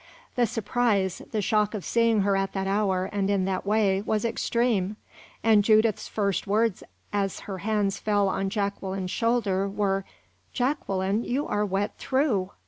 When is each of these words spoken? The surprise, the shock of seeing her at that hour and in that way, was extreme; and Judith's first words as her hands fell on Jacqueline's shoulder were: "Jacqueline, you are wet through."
The 0.33 0.47
surprise, 0.47 1.21
the 1.29 1.43
shock 1.43 1.75
of 1.75 1.85
seeing 1.85 2.21
her 2.21 2.35
at 2.35 2.53
that 2.53 2.65
hour 2.65 3.05
and 3.13 3.29
in 3.29 3.45
that 3.45 3.67
way, 3.67 4.01
was 4.01 4.25
extreme; 4.25 4.97
and 5.43 5.63
Judith's 5.63 6.07
first 6.07 6.47
words 6.47 6.81
as 7.13 7.41
her 7.41 7.59
hands 7.59 7.99
fell 7.99 8.27
on 8.27 8.49
Jacqueline's 8.49 9.11
shoulder 9.11 9.69
were: 9.69 10.03
"Jacqueline, 10.53 11.23
you 11.23 11.45
are 11.47 11.67
wet 11.67 11.99
through." 11.99 12.49